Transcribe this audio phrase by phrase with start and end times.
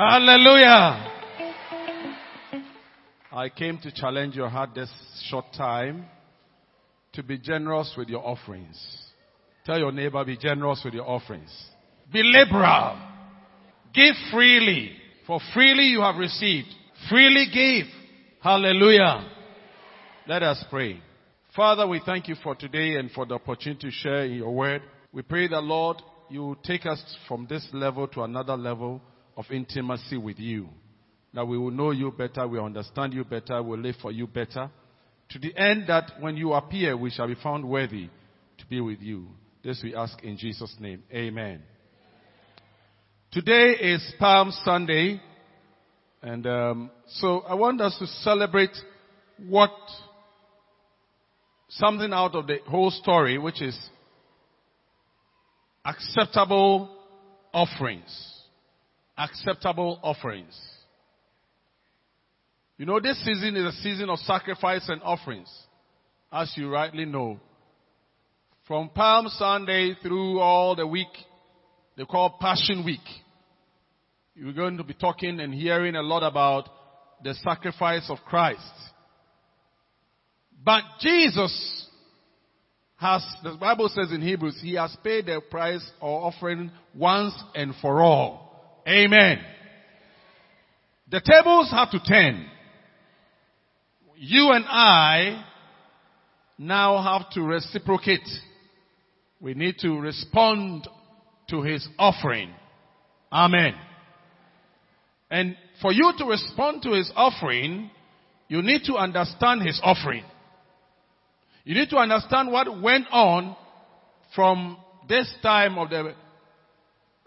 [0.00, 1.12] Hallelujah.
[3.30, 4.90] I came to challenge your heart this
[5.28, 6.06] short time
[7.12, 8.82] to be generous with your offerings.
[9.66, 11.54] Tell your neighbor, be generous with your offerings.
[12.10, 12.98] Be liberal.
[13.92, 14.92] Give freely.
[15.26, 16.68] For freely you have received.
[17.10, 17.92] Freely give.
[18.40, 19.30] Hallelujah.
[20.26, 20.98] Let us pray.
[21.54, 24.80] Father, we thank you for today and for the opportunity to share your word.
[25.12, 25.98] We pray that Lord,
[26.30, 29.02] you take us from this level to another level
[29.40, 30.68] of intimacy with you.
[31.32, 34.70] That we will know you better, we understand you better, we'll live for you better.
[35.30, 38.08] To the end that when you appear, we shall be found worthy
[38.58, 39.28] to be with you.
[39.64, 41.04] This we ask in Jesus' name.
[41.12, 41.62] Amen.
[43.32, 45.20] Today is Palm Sunday.
[46.22, 48.76] And um, so I want us to celebrate
[49.48, 49.70] what
[51.68, 53.78] something out of the whole story, which is
[55.84, 56.94] acceptable
[57.54, 58.39] offerings.
[59.20, 60.58] Acceptable offerings.
[62.78, 65.52] You know, this season is a season of sacrifice and offerings,
[66.32, 67.38] as you rightly know.
[68.66, 71.12] From Palm Sunday through all the week,
[71.98, 73.00] they call Passion Week.
[74.34, 76.70] You're going to be talking and hearing a lot about
[77.22, 78.72] the sacrifice of Christ.
[80.64, 81.86] But Jesus
[82.96, 87.74] has, the Bible says in Hebrews, He has paid the price or offering once and
[87.82, 88.49] for all.
[88.90, 89.38] Amen.
[91.12, 92.44] The tables have to turn.
[94.16, 95.44] You and I
[96.58, 98.28] now have to reciprocate.
[99.40, 100.88] We need to respond
[101.50, 102.50] to His offering.
[103.32, 103.74] Amen.
[105.30, 107.90] And for you to respond to His offering,
[108.48, 110.24] you need to understand His offering.
[111.62, 113.56] You need to understand what went on
[114.34, 116.14] from this time of the,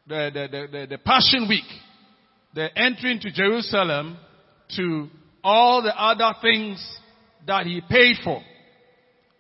[0.08, 1.64] the, the, the, the Passion Week,
[2.54, 4.18] the entry into Jerusalem
[4.76, 5.08] to
[5.44, 6.86] all the other things
[7.48, 8.42] that he paid for.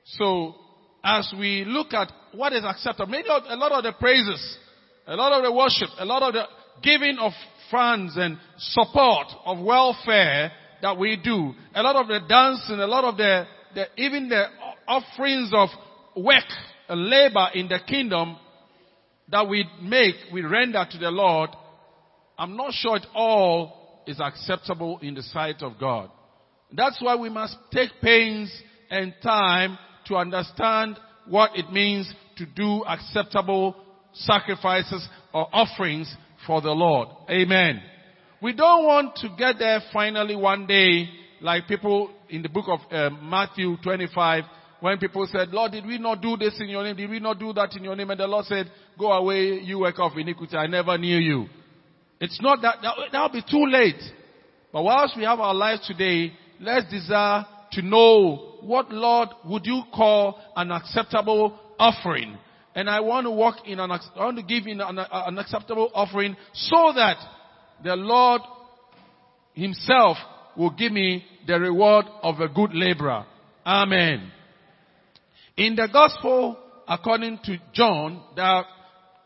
[0.05, 0.55] So,
[1.03, 4.57] as we look at what is acceptable, maybe a lot of the praises,
[5.05, 6.43] a lot of the worship, a lot of the
[6.81, 7.33] giving of
[7.69, 13.03] funds and support of welfare that we do, a lot of the dancing, a lot
[13.03, 14.45] of the, the even the
[14.87, 15.69] offerings of
[16.15, 16.43] work,
[16.89, 18.37] labor in the kingdom
[19.29, 21.49] that we make, we render to the Lord,
[22.37, 26.09] I'm not sure it all is acceptable in the sight of God.
[26.71, 28.51] That's why we must take pains
[28.89, 30.97] and time to understand
[31.27, 33.75] what it means to do acceptable
[34.13, 36.13] sacrifices or offerings
[36.45, 37.07] for the Lord.
[37.29, 37.81] Amen.
[38.41, 41.09] We don't want to get there finally one day
[41.39, 44.43] like people in the book of uh, Matthew 25
[44.83, 46.97] when people said, Lord, did we not do this in your name?
[46.97, 48.09] Did we not do that in your name?
[48.09, 50.57] And the Lord said, go away, you work of iniquity.
[50.57, 51.45] I never knew you.
[52.19, 54.01] It's not that, that, that'll be too late.
[54.73, 59.83] But whilst we have our lives today, let's desire to know what Lord would you
[59.95, 62.37] call an acceptable offering.
[62.75, 65.91] And I want to walk in an, I want to give in an, an acceptable
[65.93, 67.15] offering so that
[67.85, 68.41] the Lord
[69.53, 70.17] himself
[70.57, 73.25] will give me the reward of a good laborer.
[73.65, 74.29] Amen.
[75.55, 78.65] In the gospel, according to John, there are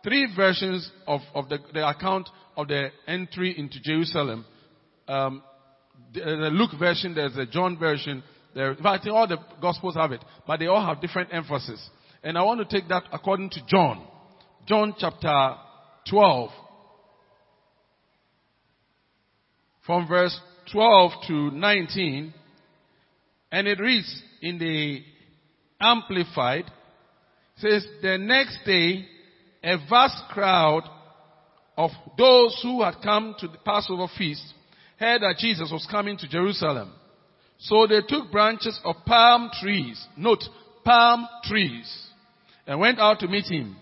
[0.03, 4.45] three versions of, of the, the account of the entry into Jerusalem.
[5.07, 5.41] Um,
[6.13, 8.23] the, the Luke version, there's a John version.
[8.53, 11.89] There, in fact, all the gospels have it, but they all have different emphasis.
[12.23, 14.05] And I want to take that according to John.
[14.65, 15.55] John chapter
[16.09, 16.49] 12.
[19.85, 20.37] From verse
[20.73, 22.33] 12 to 19.
[23.49, 25.03] And it reads in the
[25.79, 26.65] Amplified
[27.57, 29.05] says, the next day,
[29.63, 30.83] a vast crowd
[31.75, 34.43] of those who had come to the Passover feast
[34.99, 36.91] heard that Jesus was coming to Jerusalem.
[37.59, 40.43] So they took branches of palm trees, note,
[40.83, 42.07] palm trees,
[42.65, 43.75] and went out to meet him.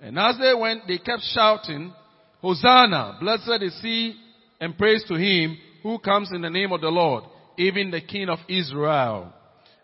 [0.00, 1.92] And as they went, they kept shouting,
[2.40, 4.16] Hosanna, blessed is he,
[4.60, 7.24] and praise to him who comes in the name of the Lord,
[7.58, 9.32] even the King of Israel.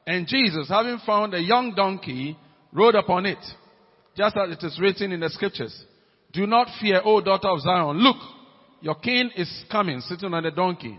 [0.08, 2.34] And Jesus, having found a young donkey,
[2.72, 3.44] rode upon it,
[4.16, 5.84] just as it is written in the scriptures.
[6.32, 7.98] Do not fear, O daughter of Zion.
[7.98, 8.16] Look,
[8.80, 10.98] your king is coming, sitting on a donkey.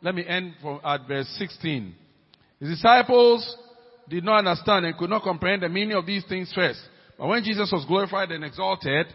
[0.00, 1.94] Let me end from at verse 16.
[2.58, 3.58] His disciples
[4.08, 6.80] did not understand and could not comprehend the meaning of these things first.
[7.18, 9.06] But when Jesus was glorified and exalted,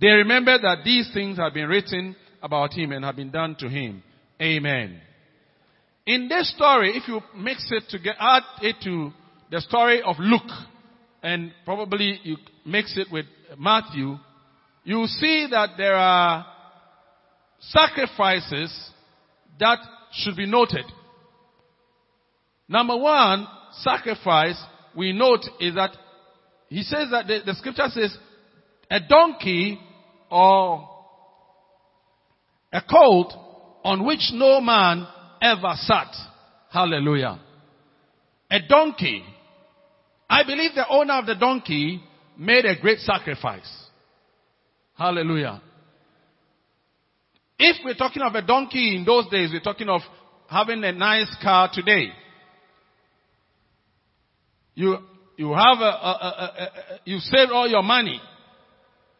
[0.00, 3.68] they remembered that these things had been written about him and had been done to
[3.68, 4.02] him.
[4.42, 5.00] Amen.
[6.06, 9.10] In this story, if you mix it together, add it to
[9.50, 10.42] the story of Luke,
[11.22, 13.26] and probably you mix it with
[13.58, 14.16] Matthew,
[14.84, 16.46] you see that there are
[17.58, 18.90] sacrifices
[19.58, 19.78] that
[20.12, 20.84] should be noted.
[22.68, 23.48] Number one
[23.80, 24.62] sacrifice
[24.96, 25.90] we note is that
[26.68, 28.16] he says that the, the scripture says
[28.90, 29.78] a donkey
[30.30, 30.88] or
[32.72, 33.32] a colt
[33.84, 35.06] on which no man
[35.40, 36.14] ever sat.
[36.70, 37.40] Hallelujah.
[38.50, 39.22] A donkey.
[40.28, 42.02] I believe the owner of the donkey
[42.38, 43.70] made a great sacrifice.
[44.96, 45.62] Hallelujah.
[47.58, 50.00] If we're talking of a donkey in those days, we're talking of
[50.48, 52.08] having a nice car today.
[54.74, 54.98] You,
[55.36, 58.20] you have a, a, a, you saved all your money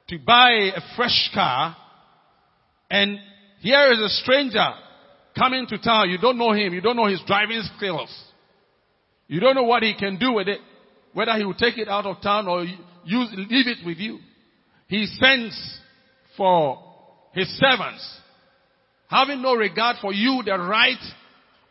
[0.08, 1.76] to buy a fresh car
[2.90, 3.18] and
[3.60, 4.70] here is a stranger
[5.36, 6.10] coming to town.
[6.10, 6.72] You don't know him.
[6.72, 8.10] You don't know his driving skills.
[9.28, 10.60] You don't know what he can do with it.
[11.12, 14.18] Whether he will take it out of town or use, leave it with you.
[14.88, 15.80] He sends
[16.36, 16.78] for
[17.32, 18.20] his servants,
[19.08, 21.00] having no regard for you, the right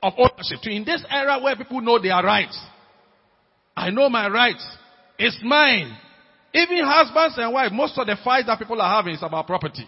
[0.01, 0.59] of ownership.
[0.63, 2.59] In this era where people know their rights,
[3.75, 4.65] I know my rights.
[5.17, 5.95] It's mine.
[6.53, 9.87] Even husbands and wives, most of the fights that people are having is about property.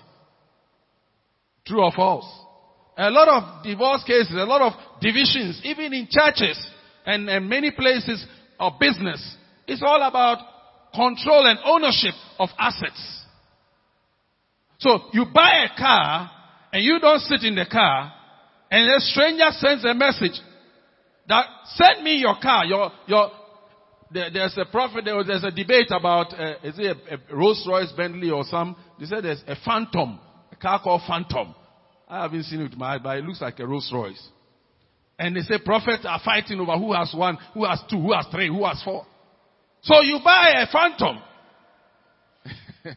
[1.65, 2.25] True or false?
[2.97, 6.57] A lot of divorce cases, a lot of divisions, even in churches
[7.05, 8.25] and, and many places
[8.59, 9.35] of business.
[9.67, 10.39] It's all about
[10.94, 13.23] control and ownership of assets.
[14.79, 16.31] So you buy a car
[16.73, 18.13] and you don't sit in the car
[18.69, 20.39] and a stranger sends a message
[21.27, 21.45] that
[21.75, 23.31] send me your car, your, your,
[24.11, 27.65] there's a prophet, there was, there's a debate about, uh, is it a, a Rolls
[27.67, 30.19] Royce Bentley or some, they said there's a Phantom,
[30.51, 31.53] a car called Phantom.
[32.07, 34.21] I haven't seen it with my eyes, but it looks like a Rolls Royce.
[35.19, 38.25] And they say prophets are fighting over who has one, who has two, who has
[38.31, 39.06] three, who has four.
[39.81, 41.19] So you buy a phantom.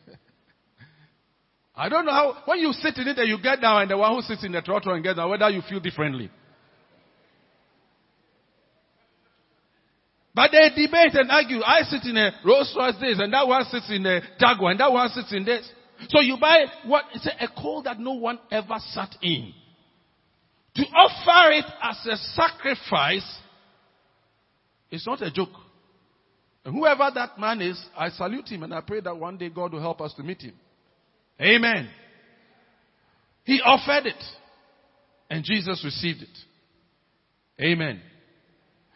[1.74, 3.96] I don't know how, when you sit in it and you get down and the
[3.96, 6.30] one who sits in the throttle and gets down, whether you feel differently.
[10.34, 11.62] But they debate and argue.
[11.62, 14.80] I sit in a Rolls Royce this and that one sits in a Jaguar and
[14.80, 15.68] that one sits in this.
[16.08, 17.04] So you buy what?
[17.14, 19.52] It's a coal that no one ever sat in.
[20.76, 23.38] To offer it as a sacrifice
[24.90, 25.50] is not a joke.
[26.64, 29.72] And whoever that man is, I salute him and I pray that one day God
[29.72, 30.54] will help us to meet him.
[31.40, 31.88] Amen.
[33.44, 34.22] He offered it
[35.28, 37.62] and Jesus received it.
[37.62, 38.00] Amen.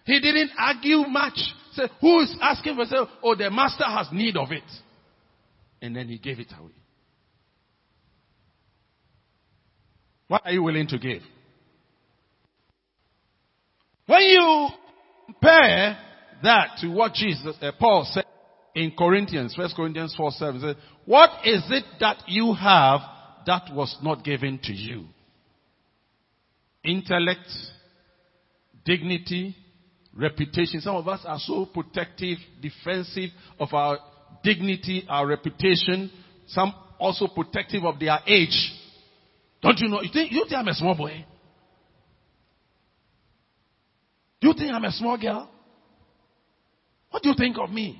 [0.05, 1.39] He didn't argue much.
[1.73, 4.63] Say, who is asking for oh, the master has need of it.
[5.81, 6.73] And then he gave it away.
[10.35, 11.23] What are you willing to give?
[14.07, 14.69] When you
[15.27, 15.97] compare
[16.43, 18.25] that to what Jesus, uh, Paul said
[18.75, 22.99] in Corinthians, 1 Corinthians 4 7, said, what is it that you have
[23.47, 25.05] that was not given to you?
[26.83, 27.49] Intellect,
[28.85, 29.55] dignity,
[30.17, 30.81] reputation.
[30.81, 33.31] Some of us are so protective, defensive
[33.61, 33.99] of our
[34.43, 36.11] dignity, our reputation.
[36.49, 38.81] Some also protective of their age.
[39.65, 40.03] Don't you know?
[40.03, 41.25] You think, you think I'm a small boy?
[44.43, 45.51] You think I'm a small girl?
[47.11, 47.99] What do you think of me?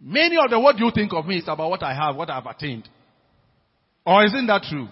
[0.00, 2.46] Many of the what you think of me is about what I have, what I've
[2.46, 2.88] attained.
[4.04, 4.86] Or isn't that true?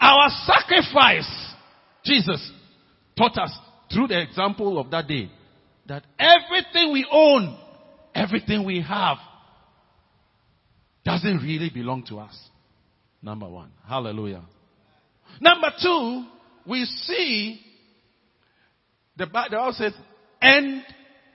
[0.00, 1.54] Our sacrifice,
[2.04, 2.52] Jesus
[3.18, 3.58] taught us
[3.92, 5.32] through the example of that day
[5.86, 7.58] that everything we own,
[8.14, 9.16] everything we have,
[11.04, 12.38] doesn't really belong to us.
[13.24, 13.70] Number one.
[13.88, 14.42] Hallelujah.
[15.40, 16.24] Number two,
[16.66, 17.58] we see
[19.16, 19.94] the Bible says,
[20.42, 20.82] and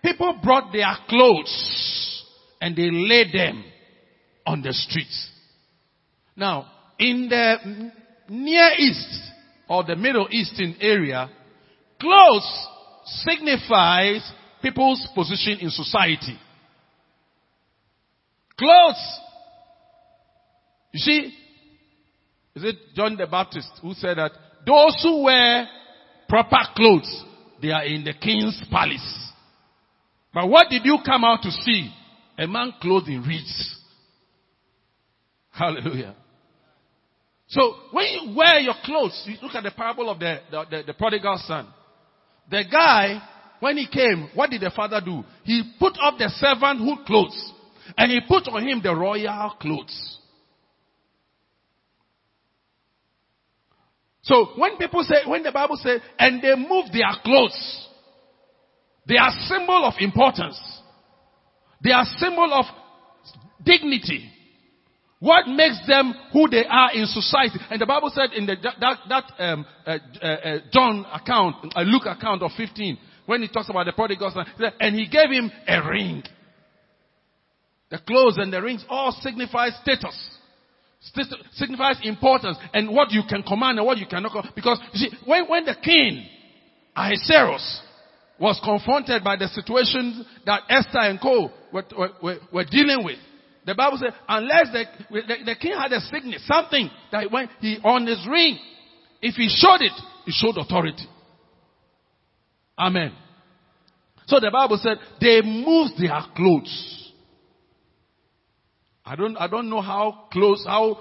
[0.04, 2.24] people brought their clothes
[2.62, 3.64] and they laid them
[4.46, 5.32] on the streets.
[6.36, 6.68] Now,
[7.00, 7.92] in the
[8.30, 9.32] Near East
[9.68, 11.28] or the Middle Eastern area,
[12.00, 12.68] clothes
[13.06, 14.32] signifies
[14.62, 16.38] people's position in society.
[18.60, 19.20] Clothes.
[20.92, 21.34] You see,
[22.60, 24.32] is it John the Baptist who said that
[24.66, 25.68] those who wear
[26.28, 27.24] proper clothes,
[27.62, 29.32] they are in the king's palace.
[30.34, 31.90] But what did you come out to see?
[32.38, 33.78] A man clothed in reeds.
[35.52, 36.16] Hallelujah.
[37.48, 40.84] So when you wear your clothes, you look at the parable of the, the, the,
[40.88, 41.68] the prodigal son.
[42.50, 43.22] The guy,
[43.60, 45.24] when he came, what did the father do?
[45.44, 47.54] He put up the servanthood clothes
[47.98, 50.18] and he put on him the royal clothes.
[54.30, 57.88] So when people say, when the Bible says, and they move their clothes,
[59.08, 60.60] they are symbol of importance.
[61.84, 62.66] They are symbol of
[63.66, 64.30] dignity.
[65.20, 67.58] What makes them who they are in society?
[67.72, 71.82] And the Bible said in the, that, that um, uh, uh, uh, John account, uh,
[71.82, 74.46] Luke account of 15, when he talks about the prodigal son,
[74.80, 76.22] and he gave him a ring.
[77.90, 80.16] The clothes and the rings all signify status.
[81.54, 84.52] Signifies importance and what you can command and what you cannot command.
[84.56, 86.26] Because you see, when, when the king,
[86.96, 87.82] Ahasuerus,
[88.40, 91.52] was confronted by the situations that Esther and Co.
[91.72, 91.84] Were,
[92.22, 93.18] were, were dealing with,
[93.66, 97.78] the Bible said, unless the, the, the, king had a signet, something that when he
[97.84, 98.58] on his ring,
[99.22, 99.92] if he showed it,
[100.26, 101.06] he showed authority.
[102.78, 103.14] Amen.
[104.26, 107.09] So the Bible said they moved their clothes.
[109.10, 111.00] I don't, I don't know how close, how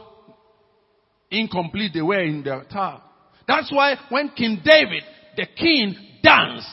[1.30, 3.02] incomplete they were in their tower.
[3.46, 5.02] That's why when King David,
[5.36, 6.66] the king, danced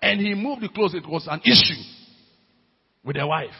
[0.00, 1.82] and he moved the clothes, it was an issue
[3.04, 3.50] with the wife.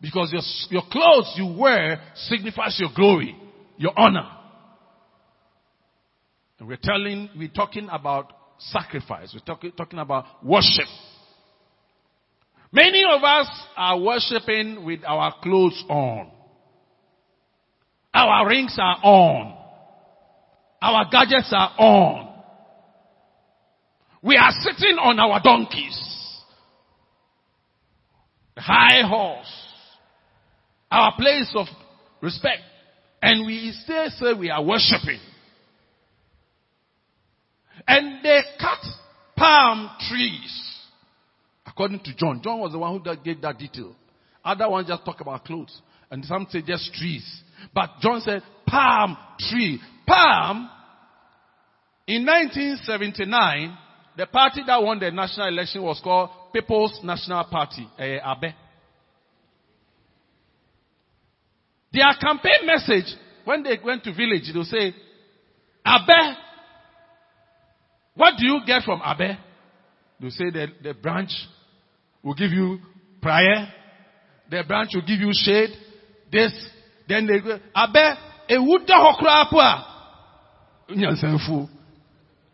[0.00, 3.36] Because your, your clothes you wear signifies your glory,
[3.76, 4.30] your honor.
[6.60, 9.32] And we're telling, we're talking about sacrifice.
[9.34, 10.86] We're talking, talking about worship.
[12.72, 16.30] Many of us are worshiping with our clothes on.
[18.12, 19.56] Our rings are on.
[20.82, 22.28] Our gadgets are on.
[24.22, 25.98] We are sitting on our donkeys.
[28.56, 29.70] High horse
[30.90, 31.66] our place of
[32.20, 32.62] respect.
[33.22, 35.20] And we still say we are worshipping.
[37.86, 38.78] And they cut
[39.36, 40.69] palm trees.
[41.70, 42.40] According to John.
[42.42, 43.94] John was the one who gave that detail.
[44.44, 45.80] Other ones just talk about clothes.
[46.10, 47.42] And some say just trees.
[47.74, 49.80] But John said palm tree.
[50.06, 50.68] Palm,
[52.06, 53.78] in 1979,
[54.16, 58.52] the party that won the national election was called People's National Party, eh, Abe.
[61.92, 64.94] Their campaign message, when they went to village, they'll say,
[65.86, 66.36] Abe,
[68.14, 69.36] what do you get from Abe?
[70.18, 71.30] They'll say the, the branch
[72.22, 72.78] will give you
[73.20, 73.72] prayer.
[74.50, 75.70] The branch will give you shade.
[76.30, 76.52] This,
[77.08, 78.16] then they go, Abe,
[78.48, 79.84] a wuda hokra apua.
[80.90, 81.68] Nyansenfu.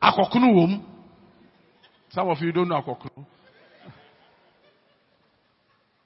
[0.02, 0.86] Akokunu wom.
[2.10, 3.26] Some of you don't know akokunu.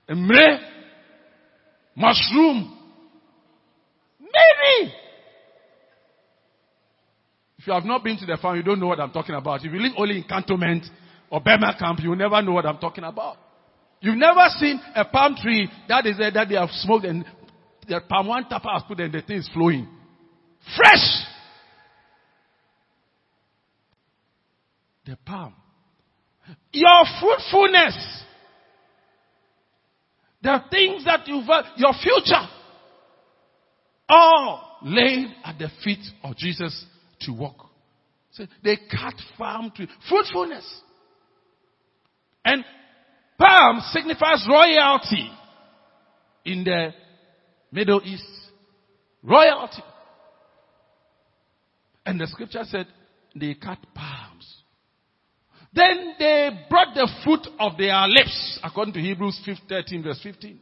[0.09, 0.59] Emre,
[1.97, 2.76] mushroom,
[4.21, 4.93] Maybe.
[7.59, 9.64] If you have not been to the farm, you don't know what I'm talking about.
[9.64, 10.87] If you live only in cantonment
[11.29, 13.37] or Burma camp, you will never know what I'm talking about.
[14.00, 17.25] You've never seen a palm tree that is there that they have smoked and
[17.87, 19.87] the palm one tapa has put and the thing is flowing.
[20.76, 21.26] Fresh!
[25.04, 25.54] The palm.
[26.73, 28.25] Your fruitfulness.
[30.42, 32.49] The things that you've, your future
[34.09, 36.87] all laid at the feet of Jesus
[37.21, 37.66] to walk.
[38.33, 39.88] So they cut palm tree.
[40.09, 40.64] Fruitfulness.
[42.45, 42.64] And
[43.40, 45.30] palm signifies royalty
[46.44, 46.90] in the
[47.73, 48.25] Middle East.
[49.23, 49.82] Royalty.
[52.04, 52.87] And the scripture said
[53.35, 54.47] they cut palms.
[55.73, 60.59] Then they brought the fruit of their lips, according to Hebrews 13 verse 15.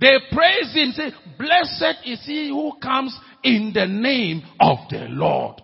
[0.00, 5.60] They praise him, say, blessed is he who comes in the name of the Lord.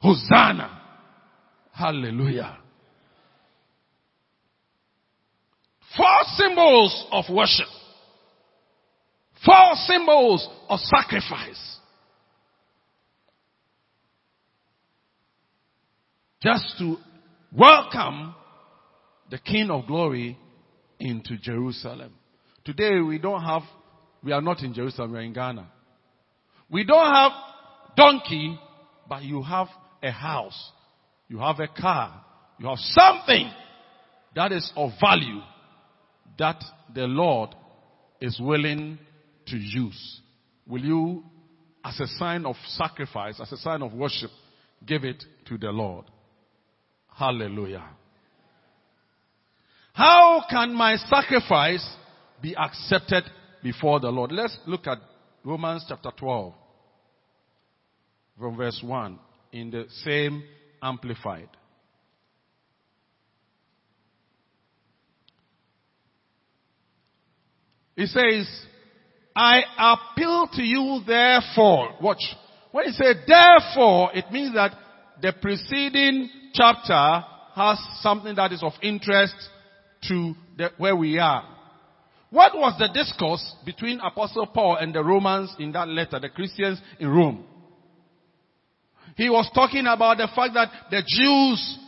[0.00, 0.80] Hosanna.
[1.72, 2.58] Hallelujah.
[6.08, 7.66] Four symbols of worship.
[9.44, 11.76] Four symbols of sacrifice.
[16.40, 16.96] Just to
[17.52, 18.34] welcome
[19.30, 20.38] the King of Glory
[20.98, 22.14] into Jerusalem.
[22.64, 23.62] Today we don't have,
[24.22, 25.68] we are not in Jerusalem, we are in Ghana.
[26.70, 27.32] We don't have
[27.96, 28.58] donkey,
[29.08, 29.68] but you have
[30.02, 30.72] a house.
[31.28, 32.24] You have a car.
[32.58, 33.50] You have something
[34.34, 35.40] that is of value
[36.38, 36.62] that
[36.94, 37.54] the Lord
[38.20, 38.98] is willing
[39.46, 40.20] to use.
[40.66, 41.24] Will you,
[41.84, 44.30] as a sign of sacrifice, as a sign of worship,
[44.84, 46.06] give it to the Lord?
[47.14, 47.84] Hallelujah.
[49.92, 51.86] How can my sacrifice
[52.40, 53.24] be accepted
[53.62, 54.32] before the Lord.
[54.32, 54.98] Let's look at
[55.44, 56.54] Romans chapter 12
[58.38, 59.18] from verse 1
[59.52, 60.42] in the same
[60.82, 61.48] amplified.
[67.98, 68.48] He says,
[69.34, 71.96] I appeal to you therefore.
[72.00, 72.22] Watch.
[72.70, 74.72] When he said therefore, it means that
[75.20, 77.24] the preceding chapter
[77.56, 79.34] has something that is of interest
[80.06, 81.42] to the, where we are.
[82.30, 86.80] What was the discourse between Apostle Paul and the Romans in that letter, the Christians
[87.00, 87.44] in Rome?
[89.16, 91.78] He was talking about the fact that the Jews,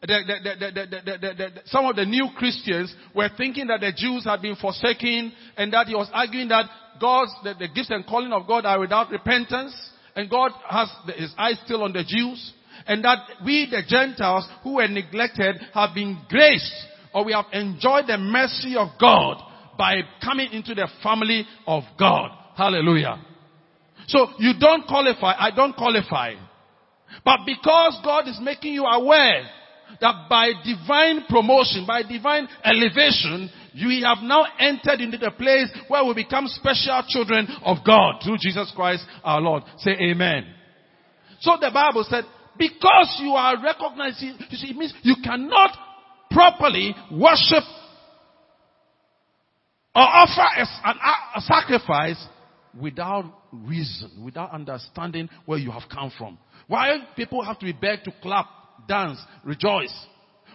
[0.00, 5.72] the, some of the new Christians were thinking that the Jews had been forsaken and
[5.72, 6.66] that he was arguing that
[7.00, 9.74] God's, the, gifts and calling of God are without repentance
[10.14, 12.52] and God has his eyes still on the Jews
[12.86, 16.72] and that we the Gentiles who were neglected have been graced
[17.12, 19.42] or we have enjoyed the mercy of God
[19.76, 22.30] by coming into the family of God.
[22.56, 23.24] Hallelujah.
[24.06, 26.34] So you don't qualify, I don't qualify.
[27.24, 29.44] But because God is making you aware
[30.00, 36.04] that by divine promotion, by divine elevation, you have now entered into the place where
[36.04, 39.62] we become special children of God through Jesus Christ our Lord.
[39.78, 40.46] Say amen.
[41.40, 42.24] So the Bible said,
[42.58, 45.76] because you are recognizing, you see, it means you cannot
[46.30, 47.64] properly worship
[49.94, 50.46] or offer
[51.36, 52.24] a, sacrifice
[52.80, 56.38] without reason, without understanding where you have come from.
[56.66, 58.46] Why people have to be begged to clap,
[58.88, 59.94] dance, rejoice?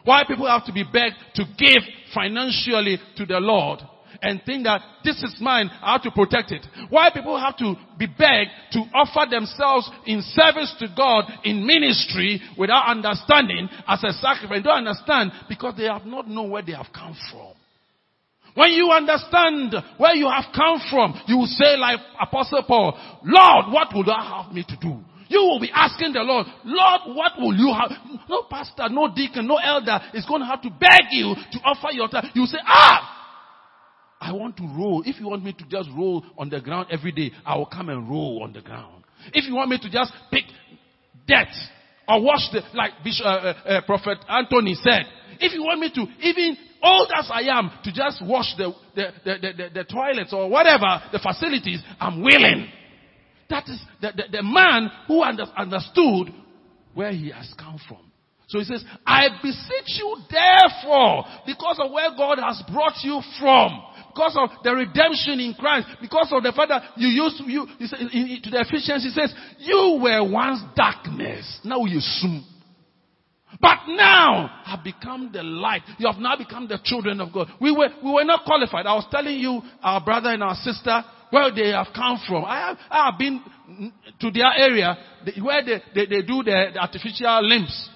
[0.03, 1.81] Why people have to be begged to give
[2.13, 3.79] financially to the Lord
[4.21, 6.65] and think that this is mine, I have to protect it.
[6.89, 12.41] Why people have to be begged to offer themselves in service to God in ministry
[12.57, 14.59] without understanding as a sacrifice.
[14.59, 17.53] They don't understand because they have not known where they have come from.
[18.55, 23.73] When you understand where you have come from, you will say like Apostle Paul, Lord,
[23.73, 24.99] what would I have me to do?
[25.29, 27.91] You will be asking the Lord, Lord, what will you have?
[28.29, 31.89] No pastor, no deacon, no elder is going to have to beg you to offer
[31.91, 32.29] your time.
[32.33, 33.13] You say, ah,
[34.19, 35.03] I want to roll.
[35.05, 37.89] If you want me to just roll on the ground every day, I will come
[37.89, 39.03] and roll on the ground.
[39.33, 40.45] If you want me to just pick
[41.27, 41.47] dirt
[42.07, 45.03] or wash the, like Bishop, uh, uh, uh, Prophet Anthony said,
[45.39, 49.07] if you want me to even old as I am to just wash the, the,
[49.23, 52.67] the, the, the toilets or whatever, the facilities, I'm willing.
[53.49, 56.33] That is the, the, the man who under, understood
[56.93, 57.99] where he has come from.
[58.47, 63.81] So he says, I beseech you therefore, because of where God has brought you from,
[64.13, 67.65] because of the redemption in Christ, because of the fact that you used to, you,
[67.65, 72.45] to the Ephesians, he says, you were once darkness, now you soon
[73.61, 75.83] but now have become the light.
[75.97, 77.47] You have now become the children of God.
[77.61, 78.85] We were, we were not qualified.
[78.85, 81.01] I was telling you, our brother and our sister,
[81.33, 82.45] where they have come from.
[82.45, 83.41] I have, I have been
[84.19, 84.95] to their area
[85.41, 87.89] where they, they, they do the, the, artificial limbs.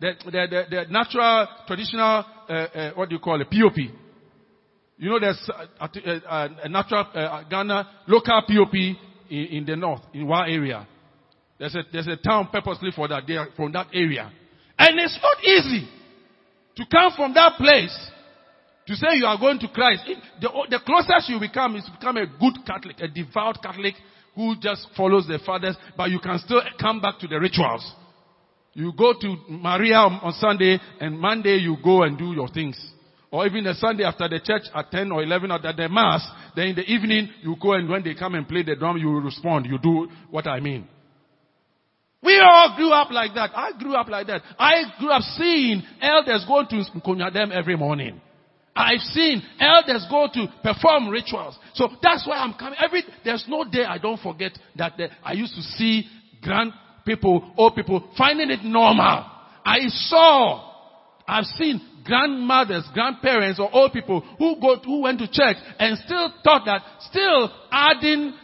[0.00, 3.76] The, the, the, the natural, traditional, uh, uh, what do you call it, POP.
[4.96, 8.96] You know, there's a, a, a natural uh, Ghana local POP in,
[9.28, 10.88] in, the north, in one area.
[11.58, 14.32] There's a, there's a town purposely for that, they are from that area.
[14.78, 15.86] And it's not easy
[16.76, 18.10] to come from that place
[18.90, 20.02] to say you are going to Christ.
[20.40, 23.94] The, the closest you become is become a good Catholic, a devout Catholic
[24.34, 27.88] who just follows the fathers, but you can still come back to the rituals.
[28.72, 32.76] You go to Maria on Sunday and Monday you go and do your things.
[33.30, 36.26] Or even the Sunday after the church at 10 or 11 at the mass,
[36.56, 39.20] then in the evening you go and when they come and play the drum you
[39.20, 39.66] respond.
[39.66, 40.88] You do what I mean.
[42.24, 43.50] We all grew up like that.
[43.54, 44.42] I grew up like that.
[44.58, 48.20] I grew up seeing elders going to Kunyadem every morning.
[48.74, 51.58] I've seen elders go to perform rituals.
[51.74, 52.78] So that's why I'm coming.
[52.78, 56.06] Every, there's no day I don't forget that the, I used to see
[56.42, 56.72] grand
[57.04, 59.26] people, old people, finding it normal.
[59.64, 60.72] I saw,
[61.26, 66.32] I've seen grandmothers, grandparents, or old people who go, who went to church and still
[66.44, 68.34] thought that still adding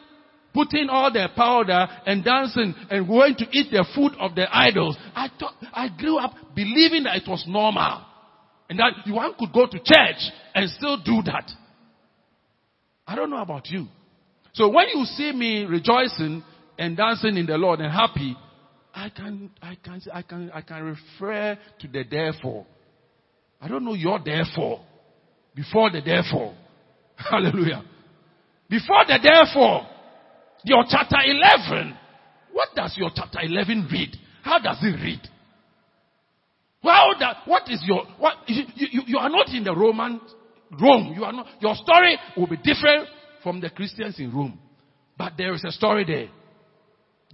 [0.53, 4.97] putting all their powder and dancing and going to eat the food of the idols.
[5.15, 8.03] I thought, I grew up believing that it was normal.
[8.69, 11.51] And that one could go to church and still do that.
[13.07, 13.87] I don't know about you.
[14.55, 16.43] So when you see me rejoicing
[16.79, 18.37] and dancing in the Lord and happy,
[18.95, 22.67] I can, I can, I can, I can refer to the therefore.
[23.61, 24.81] I don't know your therefore.
[25.55, 26.55] Before the therefore.
[27.17, 27.85] Hallelujah.
[28.69, 29.87] Before the therefore.
[30.65, 31.97] Your chapter 11.
[32.53, 34.17] What does your chapter 11 read?
[34.43, 35.21] How does it read?
[36.87, 40.21] How that, what is your, what, you, you, you are not in the Roman
[40.81, 41.13] Rome.
[41.17, 43.09] You are not, your story will be different
[43.43, 44.59] from the Christians in Rome.
[45.19, 46.29] But there is a story there.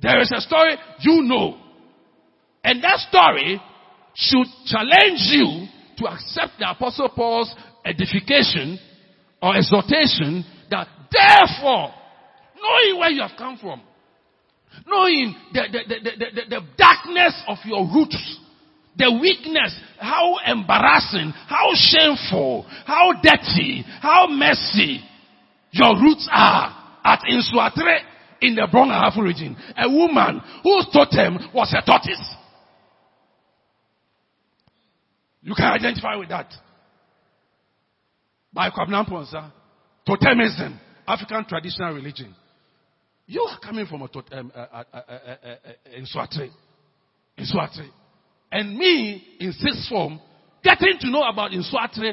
[0.00, 1.58] There is a story you know.
[2.64, 3.60] And that story
[4.14, 5.66] should challenge you
[5.98, 8.78] to accept the apostle Paul's edification
[9.42, 11.92] or exhortation that therefore
[12.56, 13.82] knowing where you have come from,
[14.86, 18.38] knowing the, the, the, the, the darkness of your roots,
[18.96, 25.00] the weakness, how embarrassing, how shameful, how dirty, how messy
[25.70, 27.98] your roots are at Nsoatre
[28.42, 29.56] in the Brong region.
[29.76, 32.34] A woman whose totem was a tortoise.
[35.42, 36.52] You can identify with that.
[38.52, 39.50] By Kwabena Amponsah,
[40.06, 42.34] totemism, African traditional religion.
[43.26, 45.56] You are coming from a tot- um, uh, uh, uh,
[45.96, 46.50] in Nsoatre.
[47.38, 47.88] In Nsoatre.
[48.52, 50.20] And me, in sixth form,
[50.62, 52.12] getting to know about in Nsoatre,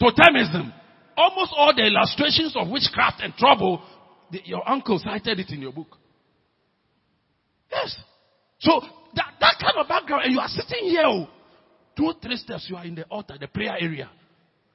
[0.00, 0.72] totemism.
[1.16, 3.82] Almost all the illustrations of witchcraft and trouble,
[4.30, 5.98] the, your uncle cited it in your book.
[7.70, 7.96] Yes.
[8.60, 8.80] So
[9.14, 11.26] that, that kind of background, and you are sitting here, oh,
[11.96, 14.08] two, three steps, you are in the altar, the prayer area.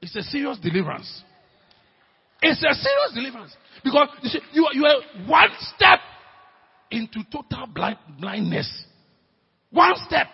[0.02, 1.24] It's a serious deliverance.
[2.42, 3.56] It's a serious deliverance.
[3.84, 6.00] Because you see, you, you are one step
[6.92, 8.86] into total blind, blindness.
[9.72, 10.28] One step.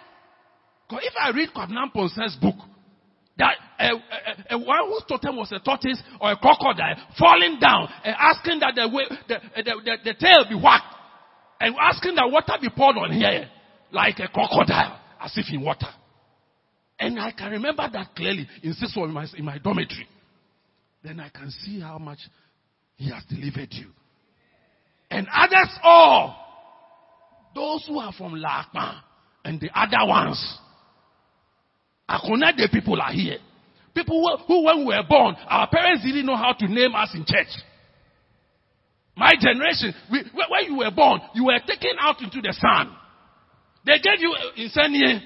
[1.02, 2.56] If I read Kwabena Amponsah's book,
[3.38, 7.88] that a, a, a, one whose totem was a tortoise or a crocodile falling down
[8.04, 10.94] and asking that the, way, the, the, the, the tail be whacked
[11.60, 13.50] and asking that water be poured on here
[13.92, 15.88] like a crocodile as if in water.
[17.00, 20.08] And I can remember that clearly in in my, in my dormitory.
[21.04, 22.20] Then I can see how much
[22.96, 23.88] he has delivered you.
[25.10, 26.38] And others all,
[27.56, 29.02] those who are from Lakma
[29.44, 30.60] and the other ones,
[32.08, 33.38] the people are here.
[33.94, 37.10] People who, who, when we were born, our parents didn't know how to name us
[37.14, 37.48] in church.
[39.16, 42.96] My generation, we, when you were born, you were taken out into the sun.
[43.86, 45.20] They gave you uh, Insanie,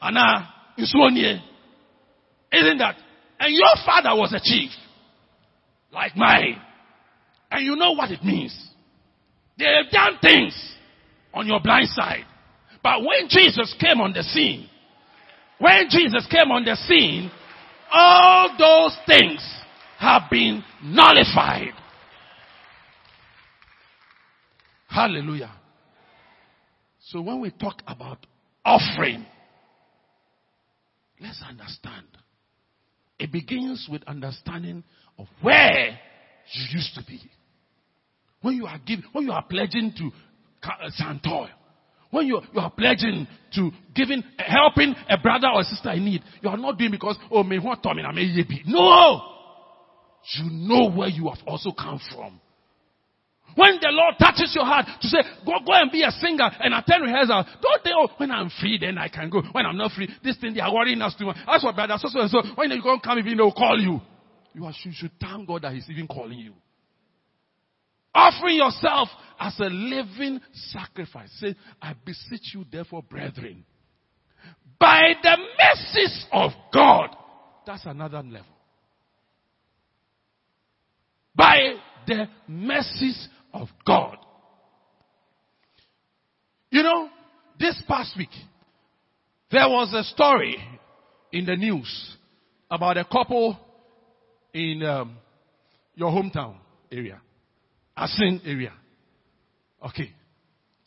[0.00, 1.40] Anna, Iswonie.
[2.52, 2.96] Isn't that?
[3.40, 4.70] And your father was a chief,
[5.92, 6.60] like mine.
[7.50, 8.56] And you know what it means.
[9.58, 10.76] They have done things
[11.34, 12.24] on your blind side.
[12.82, 14.68] But when Jesus came on the scene,
[15.58, 17.30] when Jesus came on the scene,
[17.92, 19.40] all those things
[19.98, 21.72] have been nullified.
[24.88, 25.52] Hallelujah.
[27.08, 28.18] So when we talk about
[28.64, 29.24] offering,
[31.20, 32.06] let's understand.
[33.18, 34.84] It begins with understanding
[35.18, 35.98] of where
[36.52, 37.20] you used to be.
[38.40, 40.10] When you are giving, when you are pledging to
[40.62, 41.48] uh, Santoy,
[42.10, 46.48] when you, you are pledging to giving, helping a brother or sister in need, you
[46.48, 48.62] are not doing because, oh, me what I may be.
[48.66, 49.20] No!
[50.34, 52.40] You know where you have also come from.
[53.54, 56.74] When the Lord touches your heart to say, go, go and be a singer and
[56.74, 59.42] attend rehearsal, don't think, oh, when I'm free, then I can go.
[59.52, 61.38] When I'm not free, this thing they are worrying us too much.
[61.46, 62.42] That's what brother so so so.
[62.54, 64.00] When you go come, even they'll call you.
[64.54, 66.54] You, are, you should thank God that He's even calling you.
[68.14, 71.30] Offering yourself as a living sacrifice.
[71.38, 73.64] Say, I beseech you, therefore, brethren,
[74.78, 77.10] by the mercies of God.
[77.66, 78.46] That's another level.
[81.34, 81.74] By
[82.06, 84.16] the mercies of God.
[86.70, 87.08] You know,
[87.58, 88.30] this past week,
[89.50, 90.56] there was a story
[91.32, 92.16] in the news
[92.70, 93.58] about a couple
[94.52, 95.16] in um,
[95.94, 96.56] your hometown
[96.92, 97.20] area,
[97.98, 98.72] Assin area.
[99.86, 100.12] Okay.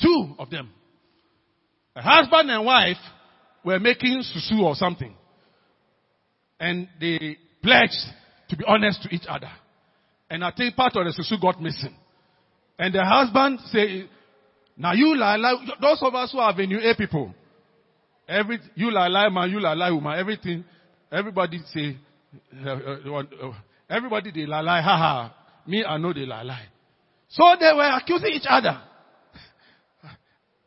[0.01, 0.69] Two of them.
[1.95, 2.97] A husband and wife
[3.63, 5.13] were making susu or something.
[6.59, 7.93] And they pledged
[8.49, 9.49] to be honest to each other.
[10.29, 11.95] And I think part of the susu got missing.
[12.79, 14.09] And the husband say,
[14.77, 17.33] now you lie, lie, those of us who are Avenue A people,
[18.27, 20.63] every, you lie, lie man, you lie, lie woman, everything,
[21.11, 21.97] everybody say,
[22.65, 23.53] uh, uh, uh,
[23.89, 25.35] everybody they lie, lie, ha ha.
[25.67, 26.65] Me, I know they lie, lie.
[27.31, 28.79] So they were accusing each other.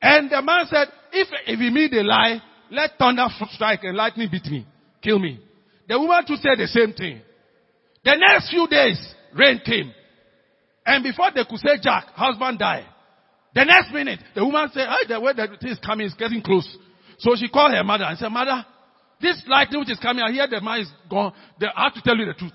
[0.01, 4.29] And the man said, if, if he me they lie, let thunder strike and lightning
[4.31, 4.67] beat me,
[5.03, 5.41] kill me.
[5.89, 7.21] The woman too said the same thing.
[8.05, 9.93] The next few days, rain came.
[10.85, 12.87] And before they could say Jack, husband died.
[13.55, 16.43] The next minute, the woman said, hey, the way the thing is coming is getting
[16.43, 16.69] close.
[17.19, 18.65] So she called her mother and said, mother,
[19.21, 21.33] this lightning which is coming, I hear the man is gone.
[21.61, 22.53] They, I have to tell you the truth.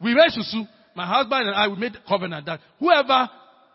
[0.00, 0.64] We went to sue.
[0.94, 3.30] My husband and I, we made a covenant that whoever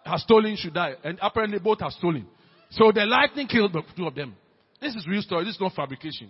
[0.08, 0.93] has stolen should die.
[1.04, 2.28] And apparently both have stolen.
[2.72, 4.36] So the lightning killed the two of them.
[4.82, 5.46] This is real story.
[5.46, 6.30] This is not fabrication.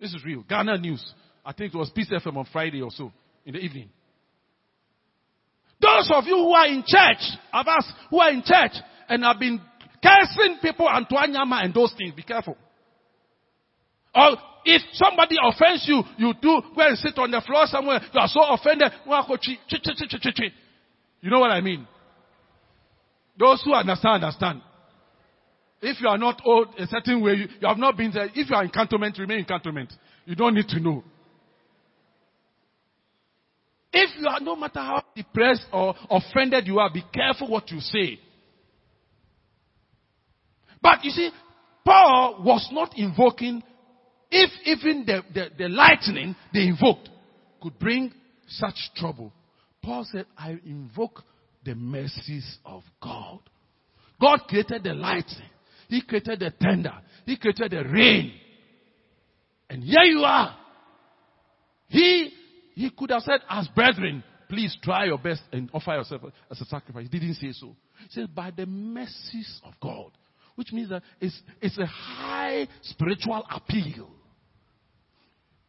[0.00, 0.42] This is real.
[0.48, 1.04] Ghana News.
[1.44, 3.12] I think it was Peace FM on Friday or so
[3.44, 3.88] in the evening.
[5.80, 8.72] Those of you who are in church, of us who are in church
[9.08, 9.60] and have been
[10.02, 12.56] cursing people and Tuanyama and those things, be careful.
[14.14, 18.20] Or if somebody offends you, you do go and sit on the floor somewhere, you
[18.20, 18.90] are so offended.
[21.20, 21.86] You know what I mean?
[23.38, 24.62] Those who understand, understand.
[25.82, 28.28] If you are not old a certain way, you, you have not been there.
[28.34, 29.92] If you are in cantonment, remain in cantonment.
[30.24, 31.04] You don't need to know.
[33.92, 37.80] If you are, no matter how depressed or offended you are, be careful what you
[37.80, 38.18] say.
[40.82, 41.30] But you see,
[41.84, 43.62] Paul was not invoking,
[44.30, 47.08] if even the, the, the lightning they invoked
[47.62, 48.12] could bring
[48.48, 49.32] such trouble.
[49.82, 51.22] Paul said, I invoke
[51.66, 53.40] the mercies of God.
[54.20, 55.50] God created the lightning.
[55.88, 56.94] He created the thunder.
[57.26, 58.32] He created the rain.
[59.68, 60.56] And here you are.
[61.88, 62.32] He,
[62.74, 66.64] he could have said, as brethren, please try your best and offer yourself as a
[66.64, 67.06] sacrifice.
[67.10, 67.76] He didn't say so.
[68.00, 70.12] He said, by the mercies of God.
[70.54, 74.08] Which means that it's, it's a high spiritual appeal.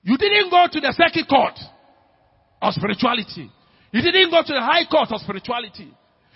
[0.03, 1.59] You didn't go to the circuit court
[2.61, 3.51] of spirituality.
[3.97, 5.91] You didn't go to the high court of spirituality.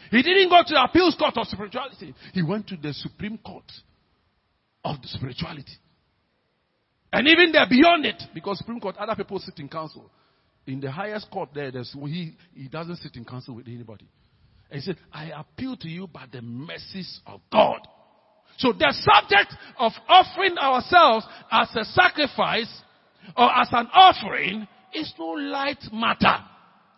[0.10, 2.16] He didn't go to the appeals court of spirituality.
[2.34, 3.72] He went to the supreme court
[4.84, 5.78] of the spirituality.
[7.14, 10.10] And even there beyond it, because Supreme Court, other people sit in council.
[10.66, 14.08] In the highest court there, he, he doesn't sit in council with anybody.
[14.72, 17.80] And he said, I appeal to you by the mercies of God.
[18.58, 22.72] So the subject of offering ourselves as a sacrifice
[23.38, 26.46] or as an offering is no light matter.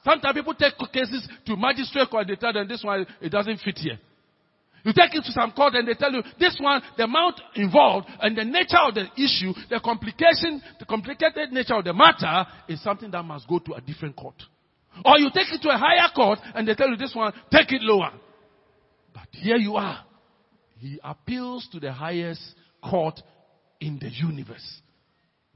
[0.04, 3.60] Sometimes people take cases to magistrate court and they tell them this one, it doesn't
[3.60, 4.00] fit here.
[4.84, 8.08] You take it to some court and they tell you this one, the amount involved
[8.22, 12.84] and the nature of the issue, the complication, the complicated nature of the matter is
[12.84, 14.36] something that must go to a different court.
[15.06, 17.72] Or you take it to a higher court and they tell you this one, take
[17.72, 18.12] it lower.
[19.14, 20.04] But here you are.
[20.80, 22.42] He appeals to the highest
[22.84, 23.22] court
[23.80, 24.82] in the universe.